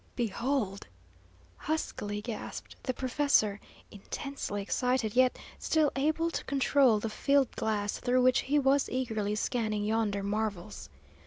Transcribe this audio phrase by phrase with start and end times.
[0.15, 0.87] "Behold!"
[1.57, 3.59] huskily gasped the professor,
[3.91, 9.35] intensely excited, yet still able to control the field glass through which he was eagerly
[9.35, 10.89] scanning yonder marvels.